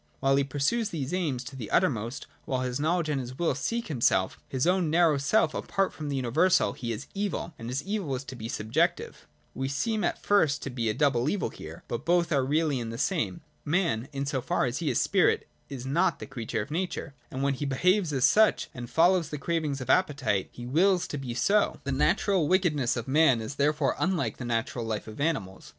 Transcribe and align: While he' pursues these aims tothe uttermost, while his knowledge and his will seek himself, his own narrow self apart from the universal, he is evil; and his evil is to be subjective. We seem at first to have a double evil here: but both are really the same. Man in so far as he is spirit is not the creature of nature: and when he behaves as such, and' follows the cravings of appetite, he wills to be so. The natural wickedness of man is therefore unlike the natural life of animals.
While 0.19 0.35
he' 0.37 0.43
pursues 0.53 0.89
these 0.89 1.13
aims 1.13 1.43
tothe 1.43 1.67
uttermost, 1.69 2.25
while 2.45 2.61
his 2.61 2.79
knowledge 2.79 3.07
and 3.07 3.21
his 3.21 3.37
will 3.37 3.53
seek 3.53 3.85
himself, 3.87 4.39
his 4.49 4.65
own 4.65 4.89
narrow 4.89 5.19
self 5.19 5.53
apart 5.53 5.93
from 5.93 6.09
the 6.09 6.15
universal, 6.15 6.73
he 6.73 6.91
is 6.91 7.05
evil; 7.13 7.53
and 7.59 7.69
his 7.69 7.83
evil 7.83 8.15
is 8.15 8.23
to 8.23 8.35
be 8.35 8.49
subjective. 8.49 9.27
We 9.53 9.67
seem 9.67 10.03
at 10.03 10.17
first 10.23 10.63
to 10.63 10.71
have 10.71 10.79
a 10.79 10.93
double 10.93 11.29
evil 11.29 11.49
here: 11.51 11.83
but 11.87 12.03
both 12.03 12.31
are 12.31 12.43
really 12.43 12.81
the 12.81 12.97
same. 12.97 13.41
Man 13.63 14.07
in 14.11 14.25
so 14.25 14.41
far 14.41 14.65
as 14.65 14.79
he 14.79 14.89
is 14.89 14.99
spirit 14.99 15.47
is 15.69 15.85
not 15.85 16.17
the 16.17 16.25
creature 16.25 16.63
of 16.63 16.71
nature: 16.71 17.13
and 17.29 17.43
when 17.43 17.53
he 17.53 17.65
behaves 17.65 18.11
as 18.11 18.25
such, 18.25 18.71
and' 18.73 18.89
follows 18.89 19.29
the 19.29 19.37
cravings 19.37 19.81
of 19.81 19.91
appetite, 19.91 20.49
he 20.51 20.65
wills 20.65 21.05
to 21.09 21.19
be 21.19 21.35
so. 21.35 21.79
The 21.83 21.91
natural 21.91 22.47
wickedness 22.47 22.97
of 22.97 23.07
man 23.07 23.39
is 23.39 23.53
therefore 23.53 23.95
unlike 23.99 24.37
the 24.37 24.45
natural 24.45 24.83
life 24.83 25.07
of 25.07 25.21
animals. 25.21 25.69